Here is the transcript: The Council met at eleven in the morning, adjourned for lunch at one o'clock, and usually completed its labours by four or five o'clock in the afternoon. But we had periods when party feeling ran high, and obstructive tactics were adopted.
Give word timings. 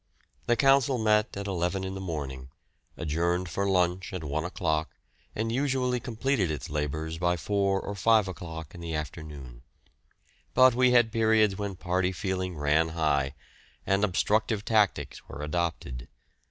The 0.47 0.55
Council 0.55 0.97
met 0.97 1.37
at 1.37 1.45
eleven 1.45 1.83
in 1.83 1.93
the 1.93 2.01
morning, 2.01 2.49
adjourned 2.97 3.49
for 3.49 3.69
lunch 3.69 4.13
at 4.13 4.23
one 4.23 4.43
o'clock, 4.43 4.89
and 5.35 5.51
usually 5.51 5.99
completed 5.99 6.49
its 6.49 6.71
labours 6.71 7.19
by 7.19 7.37
four 7.37 7.79
or 7.79 7.93
five 7.93 8.27
o'clock 8.27 8.73
in 8.73 8.81
the 8.81 8.95
afternoon. 8.95 9.61
But 10.55 10.73
we 10.73 10.89
had 10.89 11.11
periods 11.11 11.55
when 11.55 11.75
party 11.75 12.11
feeling 12.11 12.57
ran 12.57 12.87
high, 12.89 13.35
and 13.85 14.03
obstructive 14.03 14.65
tactics 14.65 15.29
were 15.29 15.43
adopted. 15.43 16.07